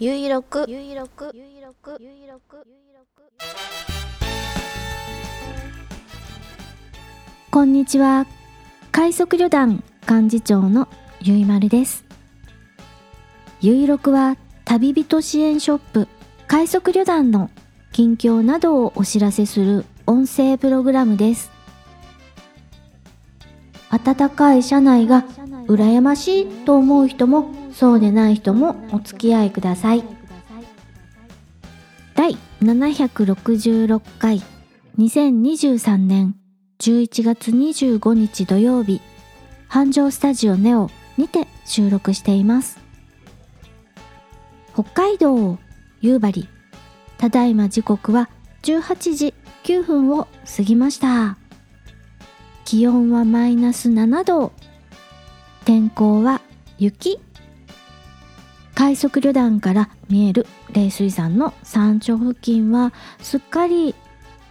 [0.00, 3.22] ゆいろくゆいろくゆいろくゆいろくゆいろく
[7.52, 8.26] こんにちは。
[8.90, 10.88] 快速旅団幹事長の
[11.20, 12.04] ゆいまるです。
[13.60, 16.08] ゆいろくは旅人支援ショップ。
[16.48, 17.48] 快速旅団の
[17.92, 21.52] 近況などをお知らせする音声プログラムです。
[23.92, 25.22] 暖かい車内が
[25.68, 30.04] 羨ましいと思う人もそうでない人もお付き合いください。
[32.14, 34.40] 第766回
[34.96, 36.36] 2023年
[36.78, 39.02] 11月25日土曜日
[39.66, 42.78] 繁盛スタジオネオにて収録しています。
[44.72, 45.58] 北海道
[46.00, 46.48] 夕張
[47.18, 48.30] ただいま時刻は
[48.62, 51.36] 18時9分を過ぎました。
[52.64, 54.52] 気温はマイナス7度
[55.64, 56.40] 天候は
[56.78, 57.18] 雪。
[58.74, 63.94] 快速旅団から見える冷水山の山頂付近はすっかり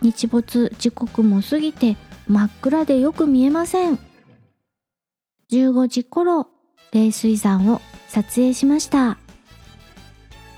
[0.02, 4.00] 日没時刻も過ぎて真っ暗でよく見えません。
[5.52, 6.48] 15時頃
[6.94, 9.18] 冷水山を撮影しました。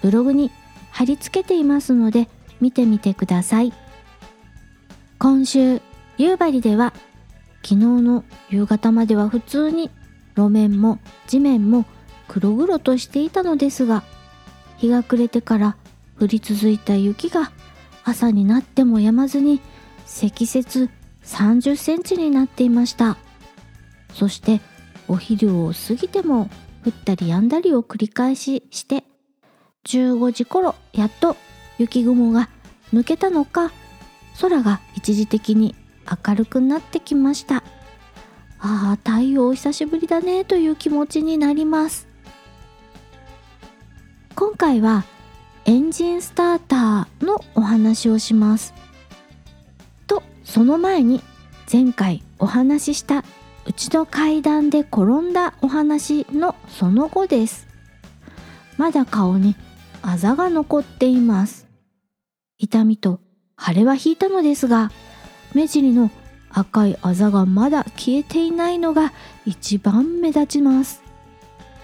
[0.02, 0.52] ブログに
[0.91, 2.29] 貼り付けていますので
[2.61, 3.73] 見てみてください。
[5.17, 5.81] 今週
[6.17, 6.94] 夕張では
[7.63, 9.89] 昨日の夕方までは普通に
[10.35, 11.85] 路面も地面も
[12.27, 14.03] 黒々としていたのですが
[14.77, 15.77] 日が暮れてから
[16.19, 17.51] 降り続いた雪が
[18.03, 19.61] 朝になっても止まずに
[20.05, 20.89] 積雪
[21.23, 23.17] 30センチになっていました。
[24.13, 24.61] そして
[25.07, 26.49] お昼を過ぎても
[26.85, 29.03] 降ったり止んだりを繰り返しして
[29.85, 31.35] 15時頃やっと
[31.77, 32.49] 雪雲が
[32.93, 33.71] 抜けたのか
[34.39, 35.75] 空が一時的に
[36.27, 37.63] 明るくなってきました。
[38.59, 42.07] ああ太陽久しぶりだねという気持ちになります。
[44.36, 45.05] 今回は
[45.64, 48.73] エンジンスターターのお話をします。
[50.07, 51.22] とその前に
[51.72, 53.24] 前回お話しした
[53.66, 57.66] うちの階段で転んだお話のその後です。
[58.75, 59.56] まだ顔に
[60.01, 61.66] あざが残っています。
[62.57, 63.22] 痛みと
[63.57, 64.91] 腫れは引いたのですが
[65.53, 66.12] 目尻の
[66.50, 69.13] 赤いあざがまだ消えていないのが
[69.45, 71.01] 一番目立ちます。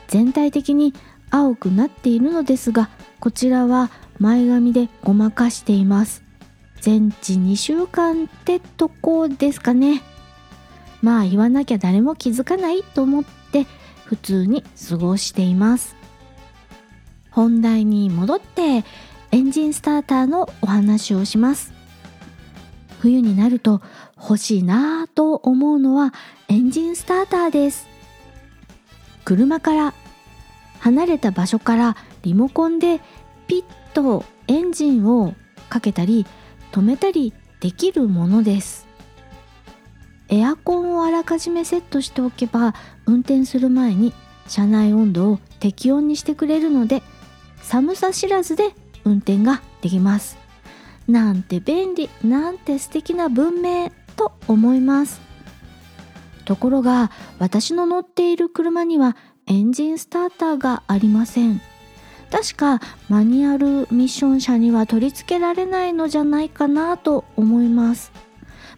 [0.10, 0.94] 全体的に
[1.32, 6.24] 青くなっているのですがこちらは前髪でごまかしています。
[6.82, 10.02] 全治2週間ってとこですかね。
[11.02, 13.66] まあ言わなきゃ誰も気づかないと思って
[14.06, 15.96] 普通に過ごしています。
[17.32, 18.84] 本題に戻って
[19.32, 21.74] エンジンスターターのお話をします。
[23.00, 23.82] 冬になると
[24.18, 26.14] 欲しいなぁと思うのは
[26.50, 27.88] エンジンスターターです。
[29.24, 29.94] 車から
[30.82, 33.02] 離れた場所からリモコンで
[33.46, 35.36] ピッとエンジンを
[35.70, 36.26] かけたり
[36.72, 38.88] 止めたりできるものです。
[40.30, 42.74] エアコンをあらかじめセットしておけば
[43.06, 44.12] 運転する前に
[44.48, 47.04] 車内温度を適温にしてくれるので
[47.62, 50.38] 寒さ知らずで運転ができます。
[51.08, 55.22] なんて便利なんて素敵な文明と思います。
[56.46, 59.16] ところが私の乗っている車には
[59.52, 61.60] エンジンスターターがありません。
[62.32, 62.80] 確か
[63.10, 68.14] マニュアルミッション車には取り付けられないのじゃないかなと思います。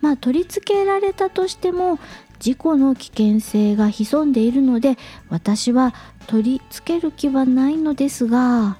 [0.02, 2.00] まあ取り付けられたとしても
[2.40, 4.98] 事故の危険性が潜んでいるので
[5.30, 5.94] 私は
[6.26, 8.78] 取り付ける気はないのですが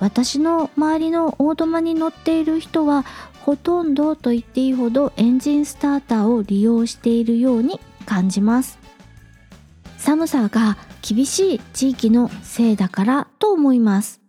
[0.00, 3.06] 私の周りのオートマに乗っている人は
[3.40, 8.78] ほとんどと言っていいほどエンジンスターターを利用しているように感じます。
[10.00, 14.20] 寒さが厳しい地域のせいだからと思います。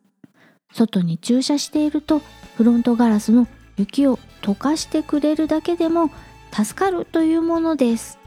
[0.74, 2.22] 外に駐車していると
[2.56, 6.10] フロントガラスの雪を溶かしてくれるだけでも
[6.54, 8.20] 助かるというものです。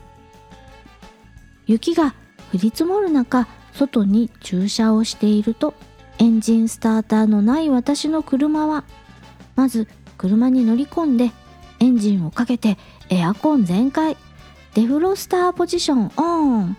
[1.67, 2.15] 雪が
[2.53, 5.75] 降り積もる中外に駐車をしていると
[6.19, 8.85] エンジンスターターのない私の車は
[9.57, 11.33] まず車に乗り込んで
[11.81, 12.79] エンジンをかけて
[13.09, 14.17] エアコン全開。
[14.75, 16.77] デフロスターポジションオン。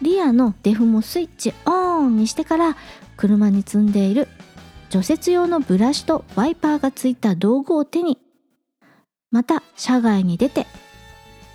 [0.00, 2.76] リアのデフもスイッチオンにしてから
[3.16, 4.28] 車に積んでいる
[4.90, 8.18] 除雪用のブラシとワイパーがついた道具を手に。
[9.30, 10.66] また車外に出て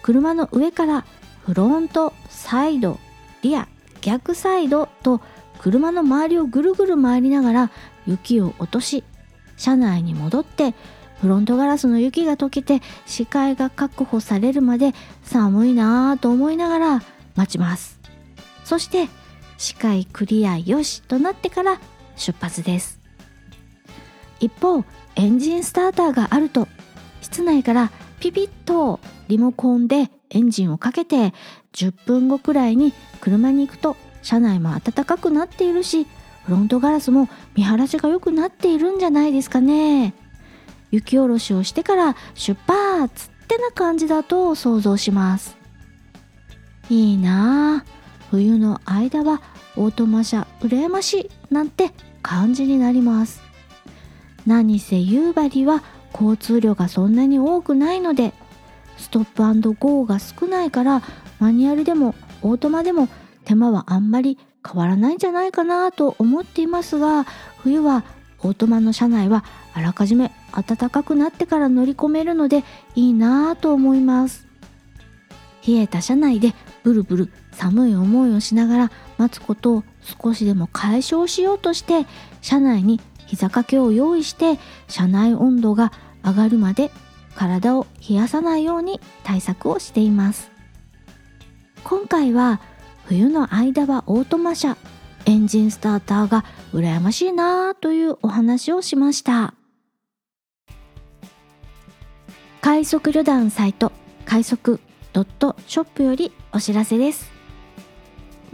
[0.04, 1.06] 車の上から
[1.45, 3.00] フロントサイド
[3.42, 3.68] リア
[4.01, 5.22] 逆サイドと
[5.60, 7.72] 車の周りをぐるぐる回りながら
[8.06, 9.04] 雪を落とし
[9.57, 10.75] 車内に戻って
[11.22, 14.94] フロントガラスの雪が溶けて視界が確保されるまで
[15.24, 17.01] 寒いなぁと思いながら
[17.36, 18.02] 待ちます。
[18.63, 19.10] そして
[19.57, 21.80] 視界クリアよしとなってから
[22.15, 23.00] 出発です。
[24.39, 24.83] 一方
[25.15, 26.68] エンジンスターターがあると
[27.21, 31.33] 室内からピピッとリモコンでエンジンをかけて
[31.74, 36.07] 10分後くらいに車に行くと車内も暖かくなっているし
[36.45, 40.13] フロントガラスも見晴らしが良くなっているんじゃないですかね。
[40.92, 45.57] 雪下ろしをしてから出発ってな感じだと想像します。
[46.89, 48.02] いいなあ
[48.33, 49.44] 冬の間は
[49.77, 51.91] オートマ車羨ましいなんて
[52.24, 53.44] 感じになります。
[54.47, 58.33] 何せ夕張は交通量がそんなに多くないので
[58.97, 59.44] ストップ
[59.75, 61.03] ゴーが少ないから
[61.39, 63.07] マニュアルでもオートマでも
[63.45, 67.27] 手間はあんまり変わらないんじゃないかなと思っていますが
[67.59, 68.03] 冬は
[68.39, 69.45] オートマの車内は
[69.75, 72.63] あらかじめ暖かくなってから乗り込めるので
[72.95, 74.47] いいなぁと思います。
[75.68, 79.83] 冷えた車内でブルブル寒い思いをしながら待つことを
[80.21, 82.05] 少しでも解消しようとして
[82.41, 85.91] 車内に膝掛けを用意して車内温度が
[86.23, 86.91] 上がるまで
[87.35, 90.51] 体を冷やさないように対策をしています。
[91.83, 92.61] 今回は
[93.05, 94.77] 冬の間はオートマ車
[95.25, 99.53] エンジンスターターが羨ましいなぁというお話をしました。
[102.61, 103.91] 快速旅団サイト
[104.25, 104.79] 快速
[105.11, 107.32] ドットショップよりお知らせです。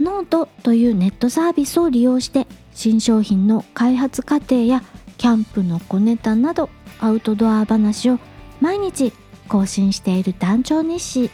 [0.00, 4.82] ノートというネットサービスを利用して新商品の開発過程や
[5.18, 6.70] キャンプの小ネタなど
[7.00, 8.18] アウトドア話を
[8.62, 9.12] 毎日
[9.48, 11.30] 更新している団長日誌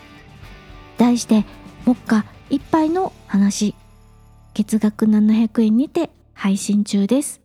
[0.99, 1.45] 題して
[1.87, 3.77] 「目下一杯の話」
[4.55, 7.41] 月額700円にて配信中です。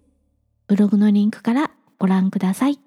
[0.68, 2.80] ブログのリンクからご覧ください。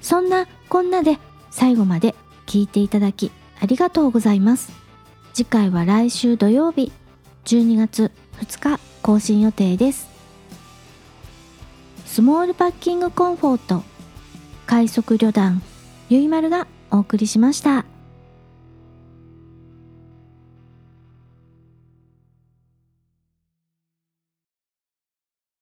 [0.00, 1.18] そんなこんなで
[1.50, 2.14] 最後まで
[2.54, 4.72] 聞いていただきありがとうございます
[5.32, 6.92] 次回は来週土曜日
[7.46, 10.08] 12月2日更新予定です
[12.06, 13.82] スモールパッキングコンフォート
[14.66, 15.62] 快速旅団
[16.08, 17.93] ゆいまるがお送りしました。